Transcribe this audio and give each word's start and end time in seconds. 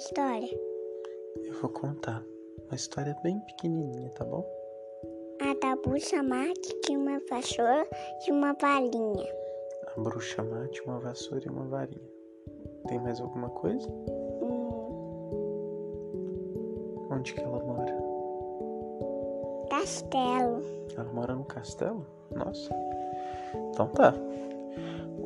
história? 0.00 0.48
Eu 1.44 1.52
vou 1.60 1.68
contar 1.70 2.24
uma 2.64 2.74
história 2.74 3.14
bem 3.22 3.38
pequenininha, 3.40 4.10
tá 4.12 4.24
bom? 4.24 4.42
A 5.42 5.52
da 5.60 5.76
bruxa 5.76 6.16
que 6.54 6.80
tinha 6.80 6.98
uma 6.98 7.20
vassoura 7.28 7.86
e 8.26 8.32
uma 8.32 8.54
varinha. 8.54 9.30
A 9.94 10.00
bruxa 10.00 10.42
tinha 10.72 10.86
uma 10.86 11.00
vassoura 11.00 11.44
e 11.44 11.50
uma 11.50 11.66
varinha. 11.66 12.10
Tem 12.88 12.98
mais 12.98 13.20
alguma 13.20 13.50
coisa? 13.50 13.86
Hum, 14.42 14.78
Onde 17.10 17.34
que 17.34 17.40
ela 17.40 17.62
mora? 17.62 17.94
castelo. 19.68 20.62
Ela 20.96 21.12
mora 21.12 21.34
no 21.34 21.44
castelo? 21.44 22.06
Nossa. 22.34 22.74
Então 23.68 23.88
tá. 23.88 24.14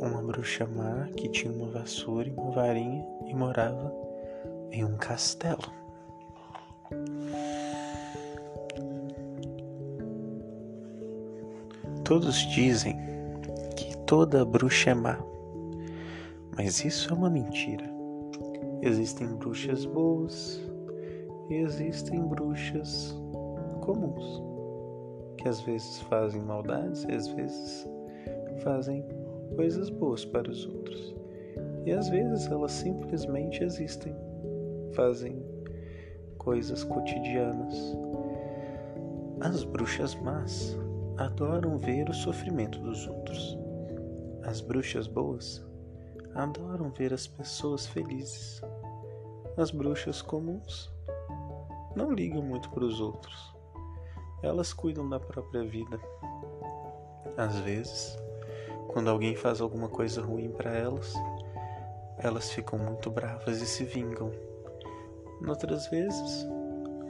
Uma 0.00 0.20
bruxa 0.20 0.66
má 0.66 1.06
que 1.16 1.28
tinha 1.28 1.52
uma 1.52 1.68
vassoura 1.70 2.28
e 2.28 2.32
uma 2.32 2.50
varinha 2.50 3.06
e 3.24 3.34
morava 3.34 4.03
em 4.74 4.84
um 4.84 4.96
castelo. 4.96 5.72
Todos 12.04 12.36
dizem 12.48 12.98
que 13.76 13.96
toda 13.98 14.44
bruxa 14.44 14.90
é 14.90 14.94
má, 14.94 15.18
mas 16.56 16.84
isso 16.84 17.12
é 17.12 17.16
uma 17.16 17.30
mentira. 17.30 17.84
Existem 18.82 19.28
bruxas 19.28 19.86
boas 19.86 20.60
e 21.48 21.54
existem 21.54 22.20
bruxas 22.20 23.16
comuns 23.80 24.42
que 25.44 25.48
às 25.48 25.60
vezes 25.60 26.00
fazem 26.00 26.40
maldades 26.40 27.04
e 27.04 27.12
às 27.12 27.28
vezes 27.28 27.86
fazem 28.60 29.04
coisas 29.54 29.90
boas 29.90 30.24
para 30.24 30.50
os 30.50 30.66
outros. 30.66 31.14
E 31.84 31.92
às 31.92 32.08
vezes 32.08 32.50
elas 32.50 32.72
simplesmente 32.72 33.62
existem, 33.62 34.16
fazem 34.94 35.44
coisas 36.38 36.84
cotidianas. 36.84 37.74
As 39.40 39.64
bruxas 39.64 40.14
más 40.14 40.76
adoram 41.16 41.76
ver 41.78 42.08
o 42.08 42.14
sofrimento 42.14 42.78
dos 42.80 43.06
outros. 43.06 43.58
As 44.42 44.60
bruxas 44.60 45.06
boas 45.06 45.64
adoram 46.34 46.90
ver 46.90 47.12
as 47.12 47.26
pessoas 47.26 47.86
felizes. 47.86 48.62
As 49.56 49.70
bruxas 49.70 50.22
comuns 50.22 50.92
não 51.94 52.12
ligam 52.12 52.42
muito 52.42 52.70
para 52.70 52.84
os 52.84 53.00
outros 53.00 53.54
elas 54.44 54.72
cuidam 54.72 55.08
da 55.08 55.18
própria 55.18 55.64
vida. 55.64 55.98
Às 57.36 57.58
vezes, 57.60 58.16
quando 58.88 59.08
alguém 59.08 59.34
faz 59.34 59.60
alguma 59.60 59.88
coisa 59.88 60.22
ruim 60.22 60.50
para 60.50 60.70
elas, 60.70 61.14
elas 62.18 62.50
ficam 62.50 62.78
muito 62.78 63.10
bravas 63.10 63.60
e 63.60 63.66
se 63.66 63.84
vingam. 63.84 64.30
Outras 65.46 65.86
vezes, 65.88 66.48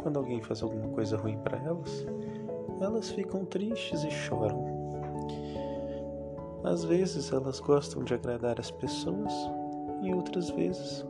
quando 0.03 0.19
alguém 0.19 0.42
faz 0.42 0.62
alguma 0.62 0.89
coisa 0.89 1.17
ruim 1.17 1.39
para 1.39 1.58
elas, 1.58 2.06
elas 2.80 3.11
ficam 3.11 3.44
tristes 3.44 4.05
e 4.05 4.11
choram. 4.11 4.75
Às 6.64 6.84
vezes, 6.84 7.33
elas 7.33 7.61
gostam 7.61 8.02
de 8.02 8.14
agradar 8.14 8.58
as 8.58 8.70
pessoas 8.70 9.33
e 10.02 10.12
outras 10.12 10.50
vezes, 10.50 11.05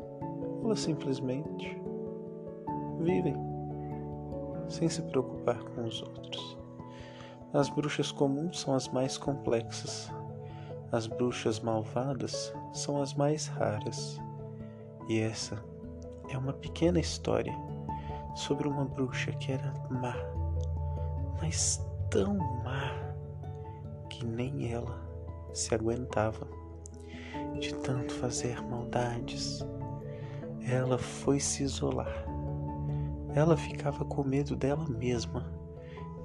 elas 0.62 0.80
simplesmente 0.80 1.80
vivem 3.00 3.36
sem 4.68 4.88
se 4.88 5.02
preocupar 5.02 5.62
com 5.62 5.84
os 5.84 6.02
outros. 6.02 6.58
As 7.52 7.68
bruxas 7.68 8.10
comuns 8.10 8.60
são 8.60 8.74
as 8.74 8.88
mais 8.88 9.16
complexas. 9.16 10.10
As 10.90 11.06
bruxas 11.06 11.60
malvadas 11.60 12.52
são 12.72 13.00
as 13.00 13.14
mais 13.14 13.46
raras. 13.46 14.20
E 15.08 15.20
essa 15.20 15.62
é 16.34 16.38
uma 16.38 16.52
pequena 16.52 17.00
história 17.00 17.54
sobre 18.34 18.68
uma 18.68 18.84
bruxa 18.84 19.32
que 19.32 19.52
era 19.52 19.72
má, 19.88 20.14
mas 21.40 21.84
tão 22.10 22.36
má 22.64 22.92
que 24.10 24.24
nem 24.24 24.72
ela 24.72 25.00
se 25.52 25.74
aguentava 25.74 26.46
de 27.58 27.74
tanto 27.76 28.12
fazer 28.14 28.60
maldades. 28.62 29.64
Ela 30.66 30.98
foi 30.98 31.38
se 31.38 31.62
isolar 31.62 32.24
ela 33.34 33.56
ficava 33.56 34.04
com 34.04 34.22
medo 34.22 34.54
dela 34.54 34.88
mesma. 34.88 35.44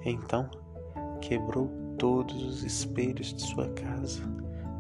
Então, 0.06 0.50
quebrou 1.20 1.68
todos 1.98 2.42
os 2.44 2.64
espelhos 2.64 3.34
de 3.34 3.42
sua 3.42 3.68
casa 3.70 4.22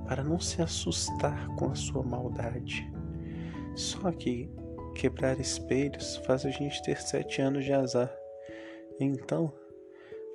para 0.07 0.23
não 0.23 0.39
se 0.39 0.61
assustar 0.61 1.47
com 1.55 1.71
a 1.71 1.75
sua 1.75 2.03
maldade. 2.03 2.89
Só 3.75 4.11
que 4.11 4.49
quebrar 4.99 5.39
espelhos 5.39 6.17
faz 6.17 6.45
a 6.45 6.49
gente 6.49 6.83
ter 6.83 7.01
sete 7.01 7.41
anos 7.41 7.63
de 7.63 7.71
azar. 7.71 8.13
Então, 8.99 9.49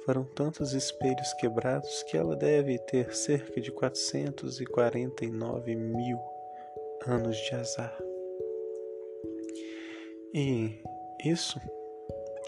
foram 0.06 0.24
tantos 0.24 0.72
espelhos 0.72 1.34
quebrados 1.34 2.02
que 2.04 2.16
ela 2.16 2.34
deve 2.34 2.78
ter 2.78 3.14
cerca 3.14 3.60
de 3.60 3.70
449 3.70 5.76
mil 5.76 6.18
anos 7.06 7.36
de 7.36 7.54
azar. 7.54 7.94
E 10.32 10.80
isso 11.22 11.60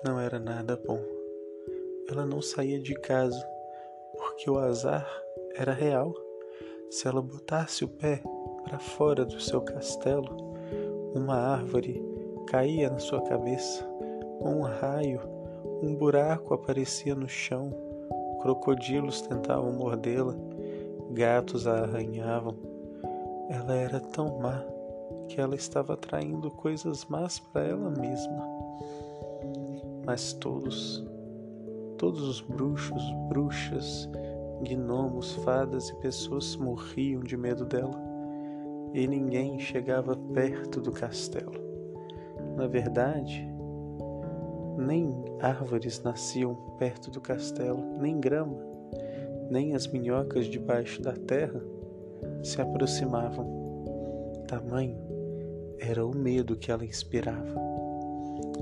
não 0.03 0.19
era 0.19 0.38
nada 0.38 0.75
bom. 0.75 1.05
Ela 2.09 2.25
não 2.25 2.41
saía 2.41 2.81
de 2.81 2.94
casa 2.94 3.47
porque 4.16 4.49
o 4.49 4.59
azar 4.59 5.06
era 5.55 5.75
real. 5.75 6.15
Se 6.88 7.06
ela 7.06 7.21
botasse 7.21 7.84
o 7.84 7.88
pé 7.88 8.22
para 8.65 8.78
fora 8.78 9.26
do 9.26 9.38
seu 9.38 9.60
castelo, 9.60 10.34
uma 11.15 11.37
árvore 11.37 12.06
caía 12.46 12.88
na 12.88 12.98
sua 12.98 13.20
cabeça, 13.22 13.84
um 14.40 14.62
raio, 14.62 15.20
um 15.82 15.94
buraco 15.94 16.54
aparecia 16.54 17.14
no 17.14 17.28
chão, 17.28 17.70
crocodilos 18.40 19.20
tentavam 19.22 19.72
mordê-la, 19.72 20.34
gatos 21.12 21.66
a 21.66 21.82
arranhavam. 21.82 22.56
Ela 23.48 23.74
era 23.74 24.00
tão 24.00 24.38
má 24.38 24.64
que 25.28 25.40
ela 25.40 25.54
estava 25.54 25.94
atraindo 25.94 26.50
coisas 26.50 27.04
más 27.06 27.38
para 27.38 27.66
ela 27.66 27.90
mesma. 27.90 28.46
Mas 30.04 30.32
todos, 30.32 31.04
todos 31.98 32.22
os 32.22 32.40
bruxos, 32.40 33.02
bruxas, 33.28 34.08
gnomos, 34.62 35.34
fadas 35.44 35.88
e 35.88 35.96
pessoas 35.96 36.56
morriam 36.56 37.20
de 37.20 37.36
medo 37.36 37.64
dela, 37.64 38.00
e 38.94 39.06
ninguém 39.06 39.58
chegava 39.58 40.16
perto 40.32 40.80
do 40.80 40.92
castelo. 40.92 41.66
Na 42.56 42.67
verdade, 42.67 43.47
nem 44.78 45.25
árvores 45.41 46.03
nasciam 46.03 46.55
perto 46.78 47.11
do 47.11 47.21
castelo, 47.21 47.83
nem 48.00 48.19
grama, 48.19 48.56
nem 49.50 49.75
as 49.75 49.87
minhocas 49.87 50.47
debaixo 50.47 51.03
da 51.03 51.12
terra 51.12 51.62
se 52.43 52.61
aproximavam. 52.61 53.47
Tamanho 54.49 54.97
era 55.78 56.05
o 56.05 56.17
medo 56.17 56.56
que 56.56 56.71
ela 56.71 56.84
inspirava. 56.84 57.55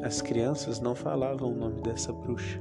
As 0.02 0.20
crianças 0.20 0.80
não 0.80 0.94
falavam 0.94 1.52
o 1.52 1.54
nome 1.54 1.80
dessa 1.80 2.12
bruxa. 2.12 2.60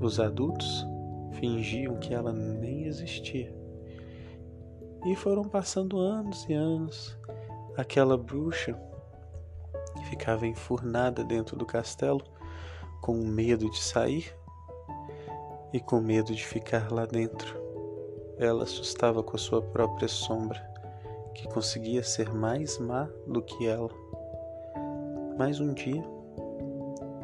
Os 0.00 0.18
adultos 0.18 0.86
fingiam 1.32 1.96
que 1.96 2.14
ela 2.14 2.32
nem 2.32 2.84
existia. 2.84 3.54
E 5.04 5.14
foram 5.14 5.44
passando 5.44 5.98
anos 5.98 6.46
e 6.48 6.54
anos. 6.54 7.16
Aquela 7.76 8.16
bruxa 8.16 8.76
ficava 10.06 10.46
enfurnada 10.46 11.24
dentro 11.24 11.56
do 11.56 11.66
castelo, 11.66 12.22
com 13.00 13.14
medo 13.16 13.70
de 13.70 13.82
sair 13.82 14.34
e 15.72 15.80
com 15.80 16.00
medo 16.00 16.34
de 16.34 16.44
ficar 16.44 16.90
lá 16.92 17.06
dentro. 17.06 17.56
Ela 18.38 18.64
assustava 18.64 19.22
com 19.22 19.36
a 19.36 19.38
sua 19.38 19.62
própria 19.62 20.08
sombra, 20.08 20.60
que 21.34 21.48
conseguia 21.48 22.02
ser 22.02 22.32
mais 22.32 22.78
má 22.78 23.08
do 23.26 23.42
que 23.42 23.66
ela. 23.66 23.90
Mas 25.38 25.60
um 25.60 25.72
dia, 25.72 26.02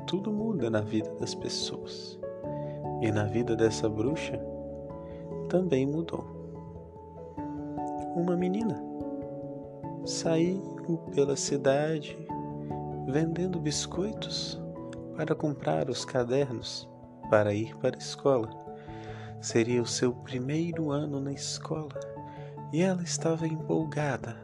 tudo 0.06 0.32
muda 0.32 0.68
na 0.68 0.80
vida 0.80 1.10
das 1.20 1.34
pessoas. 1.34 2.18
E 3.00 3.10
na 3.10 3.24
vida 3.24 3.56
dessa 3.56 3.88
bruxa 3.88 4.38
também 5.48 5.86
mudou. 5.86 6.24
Uma 8.14 8.36
menina 8.36 8.82
saiu 10.04 10.60
pela 11.14 11.36
cidade 11.36 12.16
vendendo 13.06 13.58
biscoitos 13.58 14.60
para 15.16 15.34
comprar 15.34 15.90
os 15.90 16.04
cadernos 16.04 16.88
para 17.28 17.54
ir 17.54 17.76
para 17.76 17.96
a 17.96 17.98
escola. 17.98 18.48
Seria 19.40 19.82
o 19.82 19.86
seu 19.86 20.12
primeiro 20.12 20.90
ano 20.90 21.20
na 21.20 21.32
escola 21.32 21.98
e 22.72 22.82
ela 22.82 23.02
estava 23.02 23.46
empolgada 23.46 24.36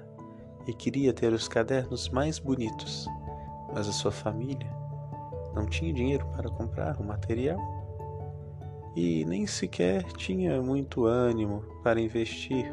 e 0.67 0.73
queria 0.73 1.13
ter 1.13 1.33
os 1.33 1.49
cadernos 1.49 2.09
mais 2.09 2.39
bonitos, 2.39 3.07
mas 3.73 3.89
a 3.89 3.93
sua 3.93 4.11
família 4.11 4.71
não 5.55 5.67
tinha 5.67 5.93
dinheiro 5.93 6.27
para 6.37 6.51
comprar 6.51 7.01
o 7.01 7.05
material 7.05 7.59
e 8.97 9.25
nem 9.25 9.47
sequer 9.47 10.03
tinha 10.15 10.61
muito 10.61 11.07
ânimo 11.07 11.63
para 11.83 12.01
investir 12.01 12.71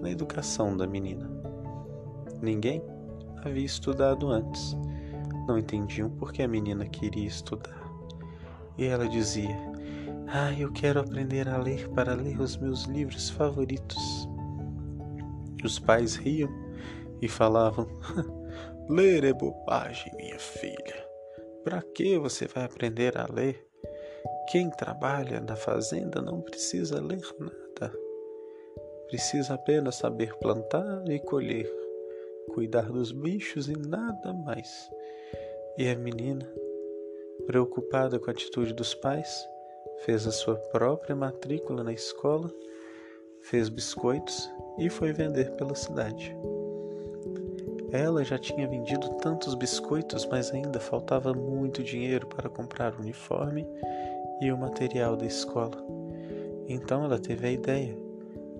na 0.00 0.10
educação 0.10 0.76
da 0.76 0.86
menina. 0.86 1.30
Ninguém 2.42 2.82
havia 3.44 3.64
estudado 3.64 4.28
antes, 4.28 4.76
não 5.46 5.58
entendiam 5.58 6.10
porque 6.10 6.42
a 6.42 6.48
menina 6.48 6.86
queria 6.86 7.26
estudar. 7.26 7.84
E 8.76 8.84
ela 8.84 9.08
dizia: 9.08 9.56
Ah, 10.26 10.52
eu 10.52 10.72
quero 10.72 11.00
aprender 11.00 11.48
a 11.48 11.58
ler 11.58 11.88
para 11.90 12.14
ler 12.14 12.40
os 12.40 12.56
meus 12.56 12.84
livros 12.84 13.30
favoritos. 13.30 14.28
Os 15.64 15.78
pais 15.78 16.16
riam 16.16 16.50
e 17.22 17.28
falavam: 17.28 17.86
Ler 18.88 19.24
é 19.24 19.32
bobagem, 19.32 20.12
minha 20.16 20.38
filha. 20.38 21.04
Para 21.62 21.80
que 21.80 22.18
você 22.18 22.46
vai 22.46 22.64
aprender 22.64 23.16
a 23.16 23.26
ler? 23.32 23.66
Quem 24.50 24.68
trabalha 24.70 25.40
na 25.40 25.56
fazenda 25.56 26.20
não 26.20 26.40
precisa 26.42 27.00
ler 27.00 27.22
nada. 27.38 27.92
Precisa 29.08 29.54
apenas 29.54 29.96
saber 29.96 30.34
plantar 30.36 31.04
e 31.08 31.18
colher, 31.20 31.70
cuidar 32.52 32.90
dos 32.90 33.12
bichos 33.12 33.68
e 33.68 33.72
nada 33.72 34.32
mais. 34.34 34.90
E 35.76 35.88
a 35.88 35.96
menina, 35.96 36.48
preocupada 37.46 38.16
com 38.20 38.30
a 38.30 38.32
atitude 38.32 38.72
dos 38.72 38.94
pais, 38.94 39.44
fez 40.04 40.24
a 40.24 40.30
sua 40.30 40.54
própria 40.54 41.16
matrícula 41.16 41.82
na 41.82 41.92
escola, 41.92 42.48
fez 43.40 43.68
biscoitos 43.68 44.48
e 44.78 44.88
foi 44.88 45.12
vender 45.12 45.50
pela 45.56 45.74
cidade. 45.74 46.32
Ela 47.90 48.22
já 48.22 48.38
tinha 48.38 48.68
vendido 48.68 49.08
tantos 49.16 49.56
biscoitos, 49.56 50.24
mas 50.26 50.52
ainda 50.52 50.78
faltava 50.78 51.34
muito 51.34 51.82
dinheiro 51.82 52.28
para 52.28 52.48
comprar 52.48 52.94
o 52.94 53.00
uniforme 53.00 53.66
e 54.40 54.52
o 54.52 54.56
material 54.56 55.16
da 55.16 55.26
escola. 55.26 55.84
Então 56.68 57.04
ela 57.04 57.18
teve 57.18 57.48
a 57.48 57.50
ideia 57.50 57.98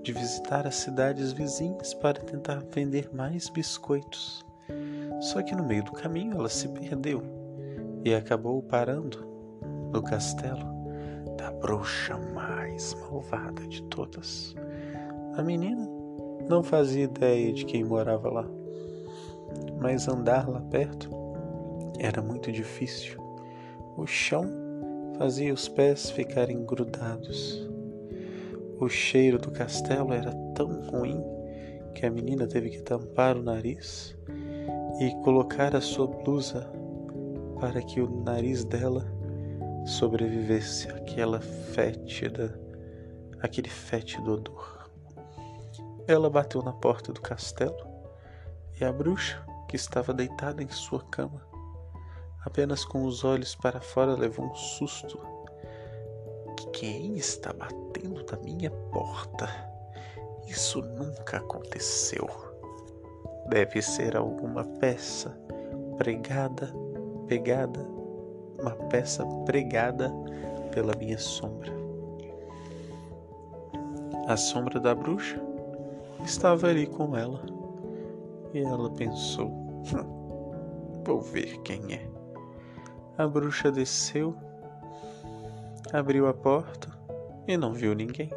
de 0.02 0.12
visitar 0.12 0.66
as 0.66 0.75
cidades 0.75 1.32
vizinhas 1.32 1.94
para 1.94 2.19
tentar 2.19 2.62
vender 2.72 3.08
mais 3.14 3.49
biscoitos. 3.49 4.44
Só 5.25 5.43
que 5.43 5.55
no 5.55 5.65
meio 5.65 5.85
do 5.85 5.93
caminho 5.93 6.38
ela 6.38 6.49
se 6.49 6.69
perdeu 6.69 7.23
e 8.05 8.15
acabou 8.15 8.62
parando 8.62 9.26
no 9.93 10.03
castelo 10.03 10.73
da 11.37 11.50
bruxa 11.50 12.17
mais 12.32 12.94
malvada 12.94 13.67
de 13.67 13.82
todas. 13.85 14.55
A 15.37 15.43
menina 15.43 15.88
não 16.49 16.62
fazia 16.62 17.05
ideia 17.05 17.53
de 17.53 17.65
quem 17.65 17.82
morava 17.85 18.31
lá 18.31 18.49
mas 19.81 20.09
andar 20.09 20.49
lá 20.49 20.61
perto 20.62 21.11
era 21.99 22.23
muito 22.23 22.50
difícil. 22.50 23.19
O 23.97 24.06
chão 24.06 24.44
fazia 25.19 25.53
os 25.53 25.69
pés 25.69 26.11
ficarem 26.11 26.65
grudados. 26.65 27.69
O 28.79 28.88
cheiro 28.88 29.38
do 29.38 29.50
castelo 29.50 30.12
era 30.12 30.32
tão 30.55 30.81
ruim 30.82 31.23
que 31.94 32.05
a 32.05 32.11
menina 32.11 32.47
teve 32.47 32.71
que 32.71 32.82
tampar 32.82 33.37
o 33.37 33.43
nariz 33.43 34.17
e 35.00 35.11
colocar 35.23 35.75
a 35.75 35.81
sua 35.81 36.06
blusa 36.06 36.70
para 37.58 37.82
que 37.82 38.00
o 38.00 38.23
nariz 38.23 38.64
dela 38.64 39.05
sobrevivesse 39.85 40.88
àquela 40.88 41.41
fétida, 41.41 42.58
aquele 43.41 43.69
fétido 43.69 44.35
odor. 44.35 44.91
Ela 46.06 46.31
bateu 46.31 46.62
na 46.62 46.73
porta 46.73 47.12
do 47.12 47.20
castelo 47.20 47.76
e 48.81 48.85
a 48.85 48.93
bruxa, 48.93 49.44
que 49.69 49.76
estava 49.76 50.12
deitada 50.12 50.62
em 50.62 50.69
sua 50.69 51.00
cama, 51.05 51.43
apenas 52.44 52.85
com 52.85 53.05
os 53.05 53.25
olhos 53.25 53.55
para 53.55 53.81
fora, 53.81 54.14
levou 54.14 54.47
um 54.47 54.55
susto. 54.55 55.19
Quem 56.73 57.17
está 57.17 57.52
batendo 57.52 58.25
na 58.31 58.38
minha 58.38 58.70
porta? 58.70 59.49
Isso 60.47 60.82
nunca 60.82 61.38
aconteceu. 61.38 62.44
Deve 63.49 63.82
ser 63.82 64.17
alguma 64.17 64.64
peça 64.64 65.38
pregada, 65.96 66.73
pegada, 67.26 67.81
uma 68.58 68.73
peça 68.88 69.25
pregada 69.44 70.12
pela 70.73 70.94
minha 70.96 71.19
sombra. 71.19 71.73
A 74.26 74.37
sombra 74.37 74.81
da 74.81 74.94
bruxa 74.94 75.41
estava 76.25 76.69
ali 76.69 76.87
com 76.87 77.17
ela 77.17 77.43
e 78.55 78.61
ela 78.61 78.91
pensou: 78.91 79.49
hum, 79.49 81.02
Vou 81.05 81.20
ver 81.20 81.61
quem 81.61 81.94
é. 81.94 82.08
A 83.19 83.29
bruxa 83.29 83.70
desceu, 83.70 84.35
abriu 85.93 86.26
a 86.26 86.32
porta 86.32 86.88
e 87.47 87.56
não 87.56 87.73
viu 87.73 87.94
ninguém. 87.94 88.31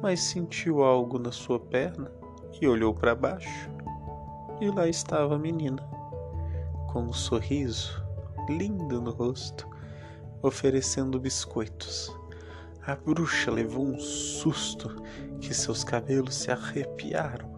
Mas 0.00 0.20
sentiu 0.20 0.82
algo 0.82 1.18
na 1.18 1.30
sua 1.30 1.60
perna 1.60 2.10
e 2.60 2.68
olhou 2.68 2.94
para 2.94 3.14
baixo. 3.14 3.70
E 4.60 4.68
lá 4.68 4.88
estava 4.88 5.34
a 5.34 5.38
menina, 5.38 5.82
com 6.92 7.02
um 7.02 7.12
sorriso 7.12 8.04
lindo 8.48 9.00
no 9.00 9.10
rosto, 9.10 9.68
oferecendo 10.42 11.18
biscoitos. 11.18 12.14
A 12.86 12.94
bruxa 12.94 13.50
levou 13.50 13.86
um 13.86 13.98
susto 13.98 15.02
que 15.40 15.54
seus 15.54 15.82
cabelos 15.82 16.34
se 16.34 16.50
arrepiaram 16.50 17.54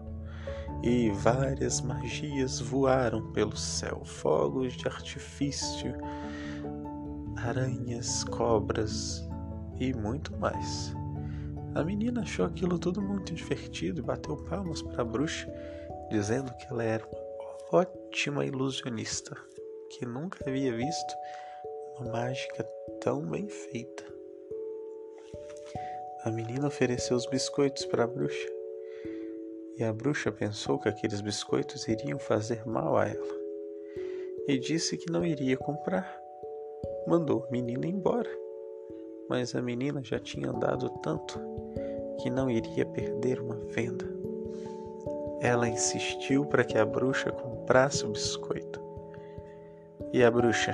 e 0.81 1.09
várias 1.11 1.81
magias 1.81 2.59
voaram 2.59 3.31
pelo 3.33 3.57
céu 3.57 4.03
fogos 4.05 4.73
de 4.73 4.87
artifício, 4.87 5.93
aranhas, 7.35 8.23
cobras 8.23 9.27
e 9.79 9.93
muito 9.93 10.35
mais. 10.37 10.96
A 11.75 11.83
menina 11.83 12.21
achou 12.21 12.45
aquilo 12.45 12.79
tudo 12.79 13.01
muito 13.01 13.33
divertido 13.33 13.99
e 13.99 14.03
bateu 14.03 14.37
palmas 14.45 14.81
para 14.81 15.01
a 15.01 15.05
bruxa, 15.05 15.51
dizendo 16.09 16.53
que 16.55 16.67
ela 16.71 16.83
era 16.83 17.05
uma 17.05 17.79
ótima 17.79 18.45
ilusionista, 18.45 19.35
que 19.89 20.05
nunca 20.05 20.47
havia 20.47 20.75
visto 20.75 21.13
uma 21.97 22.11
mágica 22.11 22.63
tão 23.01 23.21
bem 23.21 23.47
feita. 23.47 24.03
A 26.23 26.31
menina 26.31 26.67
ofereceu 26.67 27.15
os 27.15 27.25
biscoitos 27.25 27.85
para 27.85 28.03
a 28.03 28.07
bruxa 28.07 28.49
e 29.77 29.83
a 29.83 29.93
bruxa 29.93 30.31
pensou 30.31 30.79
que 30.79 30.89
aqueles 30.89 31.21
biscoitos 31.21 31.87
iriam 31.87 32.17
fazer 32.17 32.65
mal 32.65 32.97
a 32.97 33.07
ela 33.07 33.37
e 34.47 34.57
disse 34.57 34.97
que 34.97 35.11
não 35.11 35.25
iria 35.25 35.57
comprar. 35.57 36.19
Mandou 37.05 37.45
a 37.45 37.51
menina 37.51 37.85
embora, 37.85 38.29
mas 39.29 39.55
a 39.55 39.61
menina 39.61 40.01
já 40.03 40.19
tinha 40.19 40.49
andado 40.49 40.89
tanto 41.01 41.39
que 42.21 42.29
não 42.29 42.49
iria 42.49 42.85
perder 42.85 43.39
uma 43.39 43.55
venda. 43.55 44.05
Ela 45.41 45.67
insistiu 45.67 46.45
para 46.45 46.63
que 46.63 46.77
a 46.77 46.85
bruxa 46.85 47.31
comprasse 47.31 48.05
o 48.05 48.09
biscoito. 48.09 48.81
E 50.11 50.23
a 50.23 50.31
bruxa, 50.31 50.73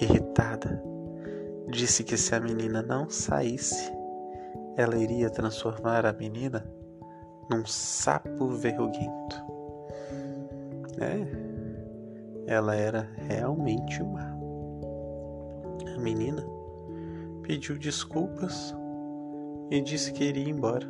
irritada, 0.00 0.82
disse 1.68 2.02
que 2.04 2.16
se 2.16 2.34
a 2.34 2.40
menina 2.40 2.82
não 2.82 3.10
saísse, 3.10 3.92
ela 4.76 4.96
iria 4.96 5.28
transformar 5.28 6.06
a 6.06 6.12
menina 6.12 6.64
num 7.50 7.64
sapo 7.66 8.48
verruguento. 8.48 9.44
É, 11.00 12.52
ela 12.52 12.74
era 12.74 13.08
realmente 13.28 14.02
má. 14.02 14.34
A 15.94 16.00
menina 16.00 16.55
pediu 17.46 17.78
desculpas 17.78 18.74
e 19.70 19.80
disse 19.80 20.12
que 20.12 20.24
iria 20.24 20.50
embora. 20.50 20.86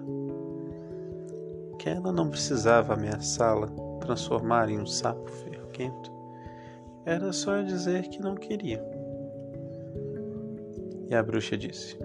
Que 1.78 1.90
ela 1.90 2.10
não 2.10 2.30
precisava 2.30 2.94
ameaçá-la, 2.94 3.68
transformar 4.00 4.70
em 4.70 4.80
um 4.80 4.86
sapo 4.86 5.30
verruguento. 5.44 6.10
Era 7.04 7.32
só 7.32 7.60
dizer 7.60 8.08
que 8.08 8.20
não 8.20 8.34
queria. 8.34 8.82
E 11.08 11.14
a 11.14 11.22
bruxa 11.22 11.56
disse: 11.56 11.98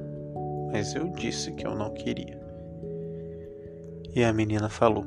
Mas 0.72 0.94
eu 0.94 1.08
disse 1.10 1.54
que 1.54 1.66
eu 1.66 1.74
não 1.74 1.94
queria. 1.94 2.40
E 4.14 4.24
a 4.24 4.34
menina 4.34 4.68
falou: 4.68 5.06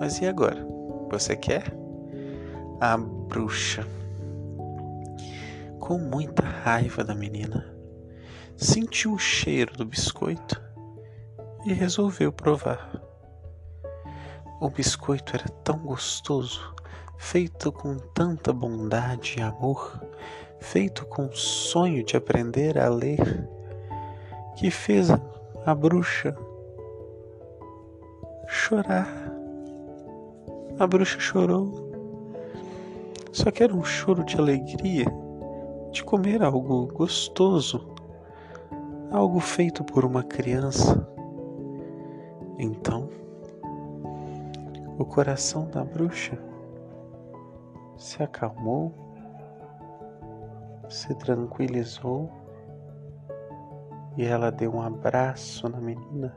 Mas 0.00 0.20
e 0.20 0.26
agora? 0.26 0.66
Você 1.10 1.36
quer? 1.36 1.72
A 2.80 2.96
bruxa, 2.96 3.86
com 5.78 5.98
muita 5.98 6.42
raiva 6.42 7.04
da 7.04 7.14
menina, 7.14 7.77
sentiu 8.58 9.12
o 9.12 9.18
cheiro 9.18 9.76
do 9.76 9.84
biscoito 9.84 10.60
e 11.64 11.72
resolveu 11.72 12.32
provar. 12.32 12.90
O 14.60 14.68
biscoito 14.68 15.36
era 15.36 15.48
tão 15.62 15.78
gostoso, 15.78 16.74
feito 17.16 17.70
com 17.70 17.96
tanta 17.96 18.52
bondade 18.52 19.36
e 19.38 19.42
amor, 19.42 20.02
feito 20.58 21.06
com 21.06 21.26
o 21.26 21.36
sonho 21.36 22.04
de 22.04 22.16
aprender 22.16 22.76
a 22.80 22.88
ler, 22.88 23.48
que 24.56 24.72
fez 24.72 25.08
a 25.64 25.74
bruxa 25.76 26.36
chorar. 28.48 29.06
A 30.80 30.86
bruxa 30.86 31.20
chorou. 31.20 31.86
Só 33.30 33.52
que 33.52 33.62
era 33.62 33.72
um 33.72 33.84
choro 33.84 34.24
de 34.24 34.36
alegria 34.36 35.06
de 35.92 36.02
comer 36.02 36.42
algo 36.42 36.88
gostoso, 36.88 37.97
algo 39.10 39.40
feito 39.40 39.82
por 39.84 40.04
uma 40.04 40.22
criança. 40.22 41.06
Então, 42.58 43.08
o 44.98 45.04
coração 45.04 45.68
da 45.70 45.84
bruxa 45.84 46.38
se 47.96 48.22
acalmou, 48.22 48.92
se 50.88 51.14
tranquilizou 51.14 52.30
e 54.16 54.24
ela 54.24 54.50
deu 54.50 54.74
um 54.74 54.82
abraço 54.82 55.68
na 55.68 55.80
menina 55.80 56.34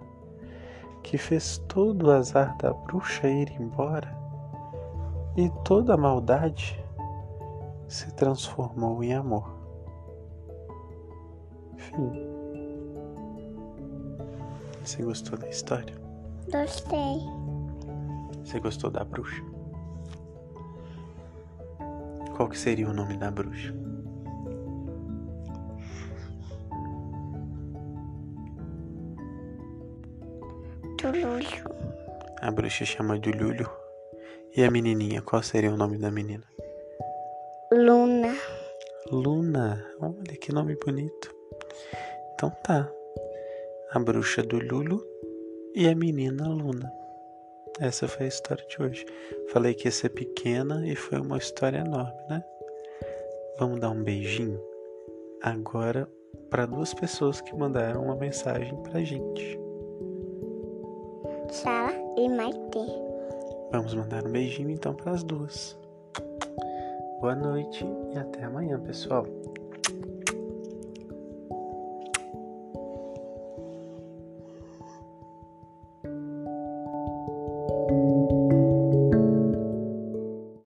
que 1.03 1.17
fez 1.17 1.57
todo 1.67 2.07
o 2.07 2.11
azar 2.11 2.55
da 2.57 2.71
bruxa 2.71 3.27
ir 3.27 3.51
embora 3.59 4.15
e 5.35 5.49
toda 5.63 5.95
a 5.95 5.97
maldade 5.97 6.83
se 7.87 8.13
transformou 8.13 9.03
em 9.03 9.13
amor. 9.13 9.51
Fim. 11.75 12.30
Você 14.83 15.03
gostou 15.03 15.37
da 15.37 15.47
história? 15.47 15.95
Gostei. 16.51 17.19
Você 18.43 18.59
gostou 18.59 18.89
da 18.89 19.03
bruxa? 19.03 19.41
Qual 22.35 22.49
que 22.49 22.57
seria 22.57 22.89
o 22.89 22.93
nome 22.93 23.15
da 23.17 23.29
bruxa? 23.29 23.73
Tululho. 30.97 31.63
A 32.41 32.51
bruxa 32.51 32.83
chama 32.85 33.19
de 33.19 33.31
Lulho. 33.31 33.69
E 34.55 34.63
a 34.63 34.71
menininha, 34.71 35.21
qual 35.21 35.41
seria 35.41 35.71
o 35.71 35.77
nome 35.77 35.97
da 35.97 36.11
menina? 36.11 36.43
Luna. 37.71 38.35
Luna. 39.11 39.85
Olha 39.99 40.37
que 40.37 40.51
nome 40.51 40.75
bonito. 40.75 41.33
Então 42.33 42.49
tá. 42.63 42.91
A 43.93 43.99
bruxa 43.99 44.41
do 44.41 44.57
Lulu 44.57 45.05
e 45.75 45.85
a 45.85 45.93
menina 45.93 46.47
Luna. 46.47 46.89
Essa 47.77 48.07
foi 48.07 48.25
a 48.25 48.29
história 48.29 48.65
de 48.65 48.81
hoje. 48.81 49.05
Falei 49.51 49.73
que 49.73 49.89
ia 49.89 49.91
ser 49.91 50.07
pequena 50.09 50.87
e 50.87 50.95
foi 50.95 51.19
uma 51.19 51.37
história 51.37 51.79
enorme, 51.79 52.17
né? 52.29 52.41
Vamos 53.59 53.81
dar 53.81 53.89
um 53.89 54.01
beijinho 54.01 54.61
agora 55.43 56.07
para 56.49 56.65
duas 56.65 56.93
pessoas 56.93 57.41
que 57.41 57.53
mandaram 57.53 58.05
uma 58.05 58.15
mensagem 58.15 58.73
pra 58.83 59.03
gente. 59.03 59.59
Sara 61.49 61.93
e 62.17 62.29
Maite. 62.29 62.87
Vamos 63.73 63.93
mandar 63.93 64.25
um 64.25 64.31
beijinho 64.31 64.69
então 64.69 64.93
para 64.93 65.11
as 65.11 65.21
duas. 65.21 65.77
Boa 67.19 67.35
noite 67.35 67.85
e 68.13 68.17
até 68.17 68.45
amanhã, 68.45 68.79
pessoal. 68.79 69.25